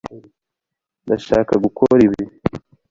[1.05, 2.21] ndashaka gukora ibi